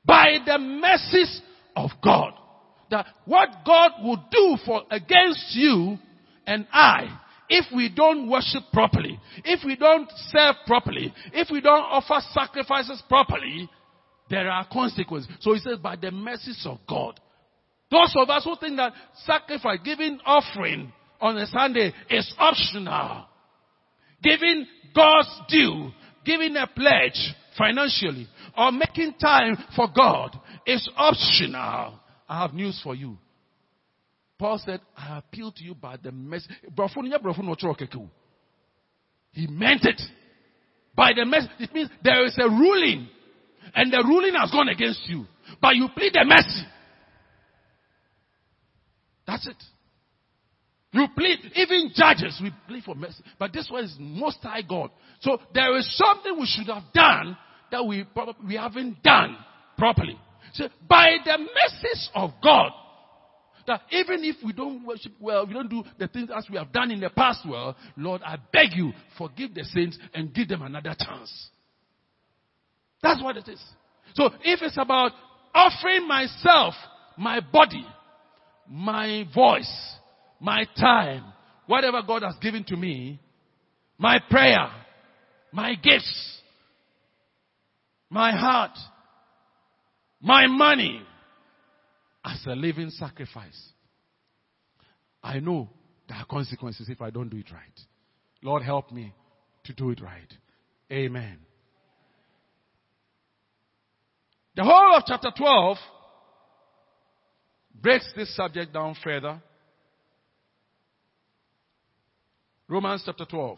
[0.05, 1.41] By the mercies
[1.75, 2.31] of God.
[2.89, 5.97] That what God will do for against you
[6.45, 7.19] and I
[7.49, 13.01] if we don't worship properly, if we don't serve properly, if we don't offer sacrifices
[13.07, 13.69] properly,
[14.29, 15.31] there are consequences.
[15.39, 17.19] So he says, by the mercies of God.
[17.89, 18.93] Those of us who think that
[19.25, 23.25] sacrifice, giving offering on a Sunday is optional.
[24.21, 25.91] Giving God's due,
[26.25, 31.99] giving a pledge financially, or making time for God is optional.
[32.27, 33.17] I have news for you.
[34.37, 36.47] Paul said, I appeal to you by the mercy.
[39.31, 40.01] He meant it.
[40.95, 41.47] By the mercy.
[41.59, 43.07] It means there is a ruling.
[43.73, 45.25] And the ruling has gone against you.
[45.61, 46.67] But you plead the mercy.
[49.25, 49.63] That's it.
[50.91, 53.23] You plead, even judges, we plead for mercy.
[53.37, 54.89] But this one is most high God.
[55.19, 57.37] So there is something we should have done
[57.71, 59.37] that we probably we haven't done
[59.77, 60.17] properly.
[60.53, 62.71] So by the mercies of God,
[63.67, 66.71] that even if we don't worship well, we don't do the things as we have
[66.71, 70.61] done in the past well, Lord, I beg you, forgive the saints and give them
[70.61, 71.49] another chance.
[73.03, 73.61] That's what it is.
[74.15, 75.11] So if it's about
[75.53, 76.73] offering myself,
[77.17, 77.85] my body,
[78.69, 79.95] my voice,
[80.39, 81.25] my time,
[81.67, 83.19] whatever God has given to me,
[83.97, 84.69] my prayer,
[85.51, 86.41] my gifts,
[88.09, 88.77] my heart,
[90.21, 91.01] my money,
[92.25, 93.71] as a living sacrifice.
[95.23, 95.69] I know
[96.07, 97.79] there are consequences if I don't do it right.
[98.43, 99.13] Lord, help me
[99.65, 100.33] to do it right.
[100.91, 101.37] Amen.
[104.55, 105.77] The whole of chapter 12
[107.81, 109.41] breaks this subject down further.
[112.67, 113.57] Romans chapter 12.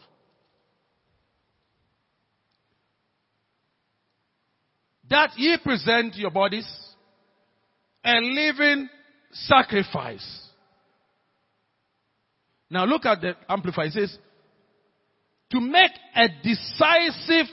[5.10, 6.67] That ye present your bodies
[8.04, 8.89] a living
[9.32, 10.48] sacrifice.
[12.69, 13.88] Now look at the Amplified.
[13.88, 14.17] It says,
[15.52, 17.48] to make a decisive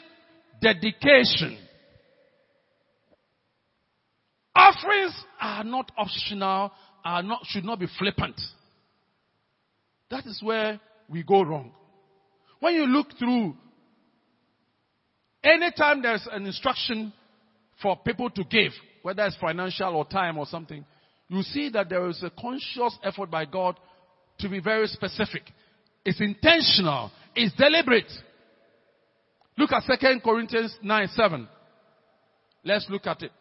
[0.60, 1.58] dedication.
[4.54, 6.72] Offerings are not optional,
[7.04, 8.40] are not, should not be flippant.
[10.10, 11.72] That is where we go wrong.
[12.60, 13.56] When you look through,
[15.42, 17.12] anytime there's an instruction
[17.82, 20.84] for people to give, whether it's financial or time or something,
[21.28, 23.78] you see that there is a conscious effort by God
[24.38, 25.42] to be very specific.
[26.04, 27.10] It's intentional.
[27.34, 28.10] It's deliberate.
[29.58, 31.48] Look at 2 Corinthians 9 7.
[32.64, 33.32] Let's look at it.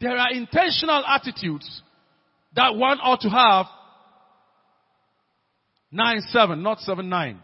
[0.00, 1.82] There are intentional attitudes
[2.54, 3.66] that one ought to have.
[5.90, 7.40] 9 7, not 7 9.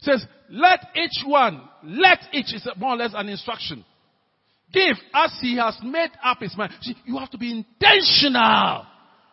[0.00, 3.84] Says, let each one, let each is more or less an instruction.
[4.72, 6.72] Give as he has made up his mind.
[6.80, 8.86] See, you have to be intentional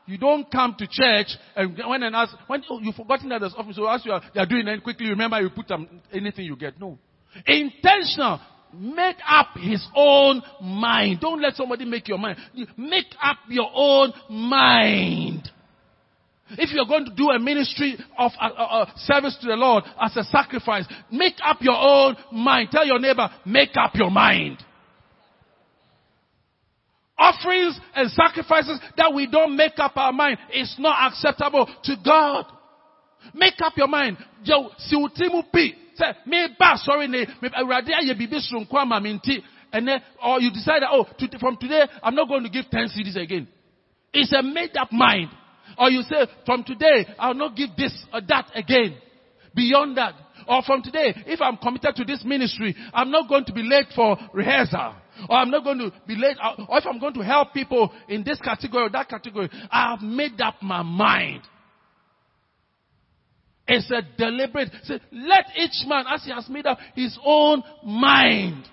[0.06, 3.54] You don't come to church and when and ask, when oh, you've forgotten that there's
[3.58, 6.46] office, so as you are, they are doing it, quickly remember you put them, anything
[6.46, 6.80] you get.
[6.80, 6.98] No.
[7.46, 8.40] Intentional.
[8.74, 11.20] Make up his own mind.
[11.22, 12.38] Don't let somebody make your mind.
[12.76, 15.50] Make up your own mind.
[16.58, 19.84] If you're going to do a ministry of uh, uh, uh, service to the Lord
[20.02, 22.70] as a sacrifice, make up your own mind.
[22.72, 24.58] Tell your neighbor, make up your mind.
[27.18, 32.46] Offerings and sacrifices that we don't make up our mind is not acceptable to God.
[33.34, 34.18] Make up your mind.
[34.44, 37.50] Say, me sorry ne, me
[40.24, 41.06] or you decide that, oh,
[41.40, 43.48] from today, I'm not going to give 10 cedis again.
[44.12, 45.30] It's a made up mind.
[45.78, 48.98] Or you say, from today, I'll not give this or that again.
[49.56, 50.14] Beyond that.
[50.48, 53.88] Or from today, if I'm committed to this ministry, I'm not going to be late
[53.96, 54.96] for rehearsal.
[55.30, 56.38] Or I'm not going to be late.
[56.68, 60.42] Or if I'm going to help people in this category or that category, I've made
[60.42, 61.42] up my mind.
[63.68, 64.70] It's a deliberate.
[64.84, 68.66] Say, let each man, as he has made up his own mind,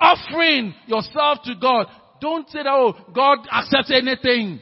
[0.00, 1.86] offering yourself to God.
[2.20, 4.60] Don't say that, oh, God accepts anything.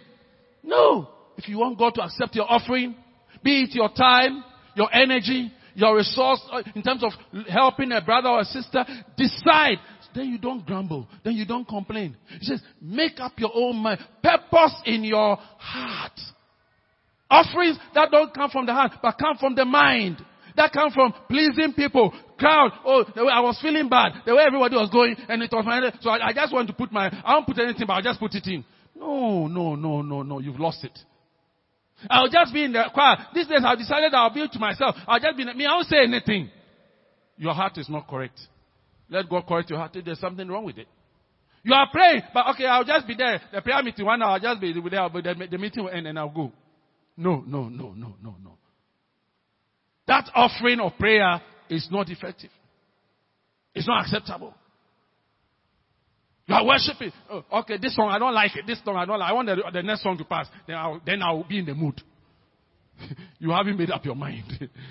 [0.62, 1.08] No.
[1.36, 2.94] If you want God to accept your offering,
[3.42, 4.42] be it your time,
[4.74, 7.12] your energy, your resource uh, in terms of
[7.48, 8.84] helping a brother or a sister,
[9.16, 9.78] decide.
[10.14, 11.06] Then you don't grumble.
[11.22, 12.16] Then you don't complain.
[12.40, 14.00] He says, make up your own mind.
[14.22, 16.18] Purpose in your heart.
[17.28, 20.24] Offerings that don't come from the heart, but come from the mind.
[20.56, 22.14] That come from pleasing people.
[22.38, 22.72] Crowd.
[22.84, 24.12] Oh, way I was feeling bad.
[24.24, 25.92] The way everybody was going, and it was my.
[26.00, 27.08] So I, I just want to put my.
[27.08, 28.64] I don't put anything, but I'll just put it in.
[28.98, 30.38] No, no, no, no, no.
[30.38, 30.98] You've lost it.
[32.10, 33.16] I'll just be in the choir.
[33.34, 34.96] These days I've decided I'll be to myself.
[35.06, 35.66] I'll just be in, the, me.
[35.66, 36.50] I won't say anything.
[37.36, 38.38] Your heart is not correct.
[39.08, 40.88] Let God correct your heart there's something wrong with it.
[41.62, 43.40] You are praying, but okay, I'll just be there.
[43.52, 46.06] The prayer meeting, one hour, I'll just be there, but the, the meeting will end
[46.06, 46.52] and I'll go.
[47.16, 48.58] No, no, no, no, no, no.
[50.06, 52.50] That offering of prayer is not effective.
[53.74, 54.54] It's not acceptable.
[56.46, 57.12] You are worshiping.
[57.28, 58.66] Oh, okay, this song I don't like it.
[58.66, 59.30] This song I don't like.
[59.30, 60.46] I want the, the next song to pass.
[60.66, 62.00] Then I'll, then I'll be in the mood.
[63.38, 64.44] you haven't made up your mind.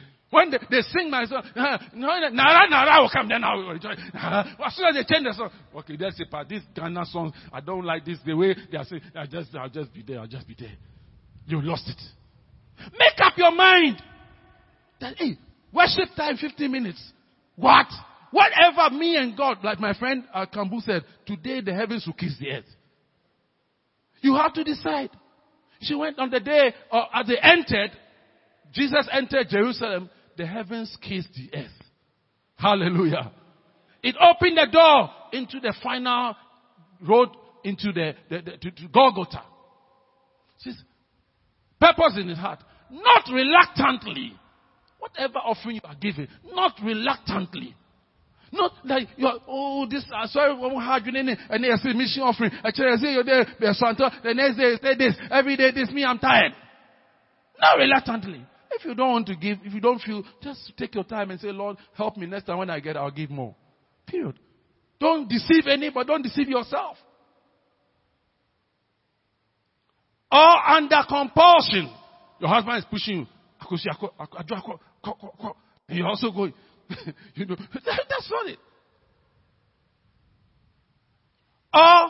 [0.29, 3.29] when they, they sing my song, Nara Nara will come.
[3.29, 3.91] Then I will enjoy.
[4.13, 6.27] As soon as they change the song, okay, that's it.
[6.29, 8.19] But this Ghana song, I don't like this.
[8.25, 10.19] The way they are saying, I just, I'll just be there.
[10.19, 10.75] I'll just be there.
[11.47, 12.01] You lost it.
[12.99, 14.01] Make up your mind.
[14.99, 15.37] That hey,
[15.73, 17.13] worship time 15 minutes.
[17.55, 17.87] What?
[18.35, 22.35] Whatever me and God, like my friend uh, Kambu said, today the heavens will kiss
[22.37, 22.65] the earth.
[24.19, 25.09] You have to decide.
[25.79, 27.91] She went on the day, uh, as they entered,
[28.73, 31.81] Jesus entered Jerusalem, the heavens kissed the earth.
[32.57, 33.31] Hallelujah.
[34.03, 36.35] It opened the door into the final
[37.07, 37.29] road
[37.63, 39.43] into the, the, the to, to Golgotha.
[41.79, 42.59] Purpose in his heart.
[42.91, 44.33] Not reluctantly.
[44.99, 47.75] Whatever offering you are giving, not reluctantly.
[48.51, 51.93] Not like you are, oh, this, uh, sorry, what hard you and then you say
[51.93, 52.51] mission offering.
[52.63, 56.19] Actually, I say you're there, the next day, say this, every day, this, me, I'm
[56.19, 56.53] tired.
[57.59, 58.45] Not reluctantly.
[58.71, 61.39] If you don't want to give, if you don't feel, just take your time and
[61.39, 63.55] say, Lord, help me next time when I get, I'll give more.
[64.05, 64.37] Period.
[64.99, 66.97] Don't deceive anybody, don't deceive yourself.
[70.31, 71.89] Or under compulsion.
[72.39, 73.27] Your husband is pushing you.
[75.87, 76.53] And you're also going,
[77.35, 78.59] you know, that, that's not it.
[81.73, 82.09] Or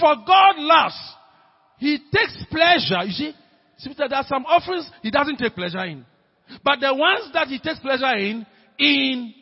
[0.00, 0.98] for God loves,
[1.78, 3.04] He takes pleasure.
[3.04, 3.32] You see,
[3.78, 6.04] see there are some offerings He doesn't take pleasure in.
[6.62, 8.46] But the ones that He takes pleasure in,
[8.78, 9.34] in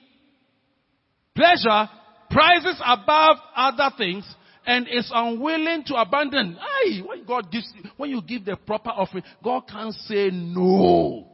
[1.35, 1.88] pleasure,
[2.31, 4.25] prizes above other things,
[4.66, 6.57] and is unwilling to abandon.
[6.61, 11.27] Aye, when God gives, when you give the proper offering, God can't say no.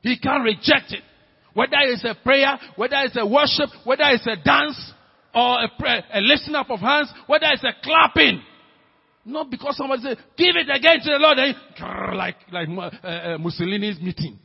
[0.00, 1.02] He can't reject it.
[1.54, 4.92] Whether it's a prayer, whether it's a worship, whether it's a dance,
[5.34, 8.42] or a, prayer, a lifting up of hands, whether it's a clapping.
[9.24, 13.38] Not because somebody says, give it again to the Lord, and like, like uh, uh,
[13.38, 14.38] Mussolini's meeting.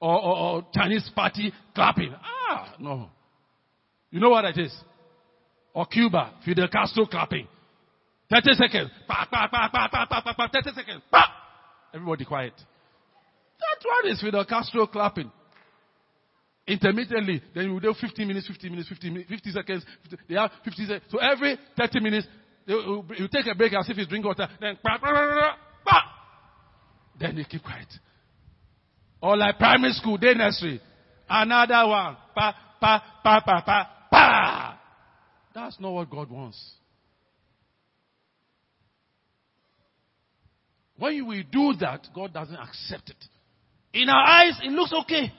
[0.00, 2.14] Or, or, or Chinese party clapping.
[2.22, 3.08] Ah, no.
[4.10, 4.74] You know what it is?
[5.72, 7.48] Or Cuba, Fidel Castro clapping.
[8.30, 8.90] 30 seconds.
[9.08, 11.02] 30 seconds.
[11.94, 12.54] Everybody quiet.
[12.56, 15.30] That one is Fidel Castro clapping
[16.66, 19.84] intermittently, then you do 15 minutes, 15 minutes, 15 minutes, 50 seconds.
[20.10, 21.02] 50, they have 50 seconds.
[21.10, 22.26] So every 30 minutes,
[22.66, 24.48] you, you take a break as if it's drink water.
[24.60, 26.02] Then, bah, bah, bah,
[27.18, 27.88] then they keep quiet.
[29.20, 30.80] Or like primary school, day nursery.
[31.28, 32.16] Another one.
[32.34, 34.80] Pa, pa, pa, pa, pa, pa.
[35.54, 36.60] That's not what God wants.
[40.96, 43.24] When we do that, God doesn't accept it.
[43.92, 45.32] In our eyes, it looks okay.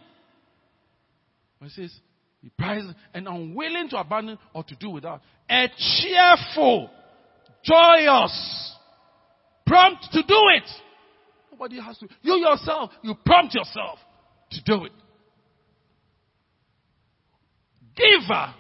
[1.65, 1.93] He says,
[2.41, 5.21] he prizes and unwilling to abandon or to do without.
[5.49, 6.89] A cheerful,
[7.63, 8.75] joyous,
[9.65, 10.69] prompt to do it.
[11.51, 12.07] Nobody has to.
[12.21, 13.97] You yourself, you prompt yourself
[14.51, 14.91] to do it.
[17.95, 18.53] Giver,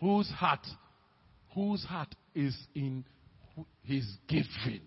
[0.00, 0.66] whose heart,
[1.54, 3.04] whose heart is in
[3.84, 4.80] his giving,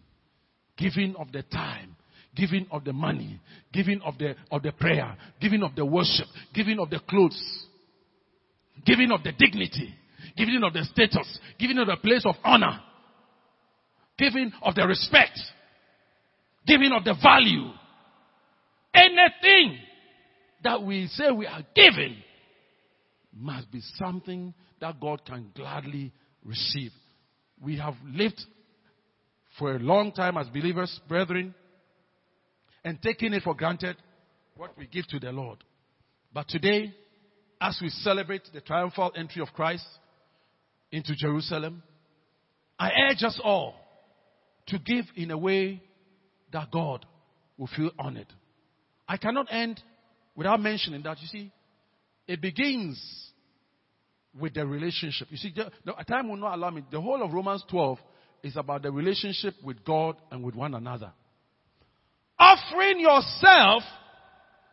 [0.77, 1.95] giving of the time,
[2.35, 3.39] giving of the money,
[3.73, 7.65] giving of the, of the prayer, giving of the worship, giving of the clothes,
[8.85, 9.93] giving of the dignity,
[10.37, 12.79] giving of the status, giving of the place of honor,
[14.17, 15.39] giving of the respect,
[16.65, 17.69] giving of the value.
[18.93, 19.77] Anything
[20.63, 22.17] that we say we are giving
[23.33, 26.11] must be something that God can gladly
[26.43, 26.91] receive.
[27.61, 28.41] We have lived
[29.57, 31.53] for a long time as believers, brethren,
[32.83, 33.97] and taking it for granted
[34.55, 35.63] what we give to the Lord.
[36.33, 36.93] But today,
[37.59, 39.85] as we celebrate the triumphal entry of Christ
[40.91, 41.83] into Jerusalem,
[42.79, 43.75] I urge us all
[44.67, 45.81] to give in a way
[46.51, 47.05] that God
[47.57, 48.27] will feel honored.
[49.07, 49.81] I cannot end
[50.35, 51.51] without mentioning that, you see,
[52.27, 52.99] it begins
[54.39, 55.27] with the relationship.
[55.29, 56.83] You see, the, time will not allow me.
[56.89, 57.99] The whole of Romans 12
[58.43, 61.11] is about the relationship with God and with one another
[62.41, 63.83] offering yourself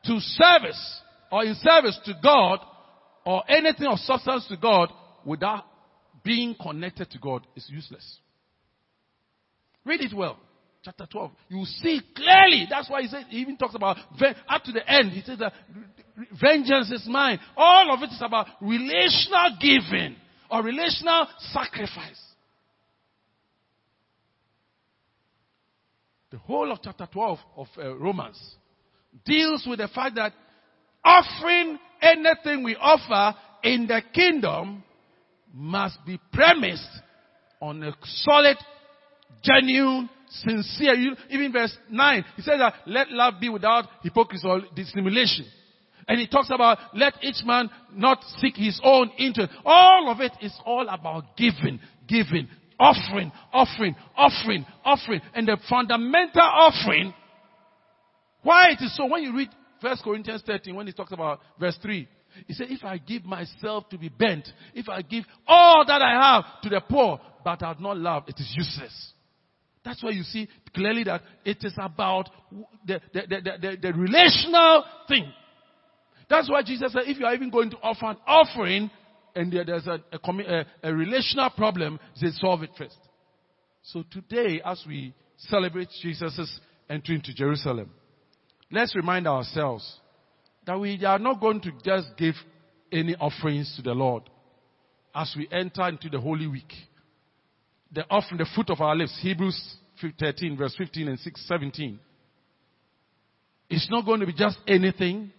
[0.07, 1.01] to service
[1.31, 2.61] or in service to God
[3.27, 4.91] or anything of substance to God
[5.25, 5.65] without
[6.25, 8.19] being connected to God is useless.
[9.85, 10.39] Read it well.
[10.83, 11.31] Chapter 12.
[11.51, 12.67] You see clearly.
[12.71, 13.99] That's why he says, he even talks about,
[14.49, 15.53] up to the end, he says that
[16.41, 17.39] vengeance is mine.
[17.57, 20.17] All of it is about relational giving
[20.51, 22.21] or relational sacrifice.
[26.31, 28.39] The whole of chapter 12 of uh, Romans
[29.25, 30.33] deals with the fact that
[31.05, 34.83] offering anything we offer in the kingdom
[35.53, 36.89] must be premised
[37.61, 38.57] on a solid,
[39.43, 40.95] genuine, sincere.
[41.31, 45.47] Even verse 9, he says that let love be without hypocrisy or dissimulation.
[46.07, 49.53] And he talks about let each man not seek his own interest.
[49.65, 52.49] All of it is all about giving, giving,
[52.79, 55.21] offering, offering, offering, offering.
[55.35, 57.15] And the fundamental offering,
[58.43, 59.49] why it is so, when you read
[59.81, 62.09] 1 Corinthians 13, when he talks about verse 3,
[62.47, 66.37] he said, if I give myself to be bent, if I give all that I
[66.37, 69.13] have to the poor, but I have not love, it is useless.
[69.85, 72.29] That's why you see clearly that it is about
[72.87, 75.33] the, the, the, the, the relational thing.
[76.29, 78.91] That's why Jesus said, if you are even going to offer an offering,
[79.39, 82.99] and there's a, a, a relational problem, they solve it first.
[83.83, 86.61] So today, as we celebrate Jesus'
[86.91, 87.91] entry into Jerusalem,
[88.71, 90.01] let's remind ourselves
[90.67, 92.35] that we are not going to just give
[92.91, 94.25] any offerings to the Lord
[95.15, 96.73] as we enter into the Holy Week.
[97.93, 99.77] The offering, the fruit of our lips, Hebrews
[100.19, 101.99] 13, verse 15 and 6, 17.
[103.71, 105.33] It's not going to be just anything.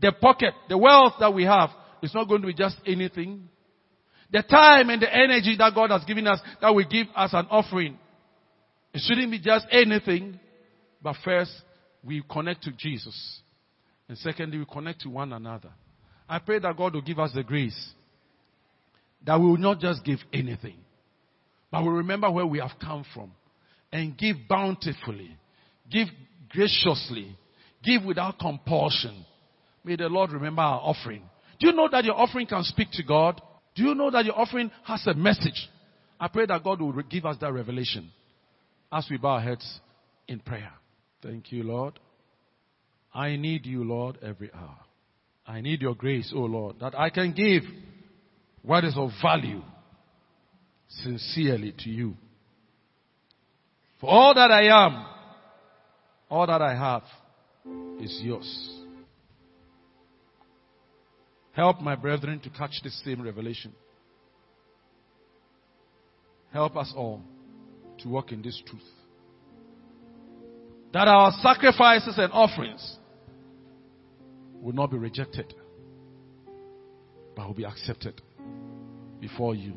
[0.00, 1.70] The pocket, the wealth that we have,
[2.06, 3.48] it's not going to be just anything.
[4.32, 7.46] The time and the energy that God has given us, that we give as an
[7.50, 7.98] offering,
[8.94, 10.40] it shouldn't be just anything.
[11.02, 11.50] But first,
[12.04, 13.40] we connect to Jesus.
[14.08, 15.70] And secondly, we connect to one another.
[16.28, 17.92] I pray that God will give us the grace
[19.26, 20.76] that we will not just give anything,
[21.70, 23.32] but we remember where we have come from
[23.92, 25.36] and give bountifully,
[25.90, 26.06] give
[26.48, 27.36] graciously,
[27.82, 29.26] give without compulsion.
[29.84, 31.22] May the Lord remember our offering.
[31.58, 33.40] Do you know that your offering can speak to God?
[33.74, 35.68] Do you know that your offering has a message?
[36.18, 38.10] I pray that God will give us that revelation
[38.92, 39.80] as we bow our heads
[40.28, 40.72] in prayer.
[41.22, 41.98] Thank you, Lord.
[43.12, 44.78] I need you, Lord, every hour.
[45.46, 47.62] I need your grace, O oh Lord, that I can give
[48.62, 49.62] what is of value
[50.88, 52.14] sincerely to you.
[54.00, 55.06] For all that I am,
[56.28, 57.02] all that I have
[58.00, 58.82] is yours.
[61.56, 63.72] Help my brethren to catch this same revelation.
[66.52, 67.22] Help us all
[68.00, 68.82] to walk in this truth.
[70.92, 72.96] That our sacrifices and offerings
[74.60, 75.54] will not be rejected,
[77.34, 78.20] but will be accepted
[79.18, 79.72] before you.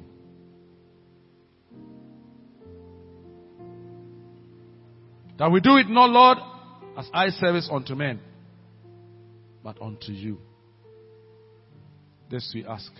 [5.38, 6.40] That we do it not, Lord,
[6.98, 8.20] as eye service unto men,
[9.64, 10.40] but unto you.
[12.30, 12.92] This we ask.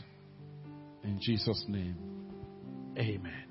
[1.04, 1.96] In Jesus' name.
[2.98, 3.49] Amen.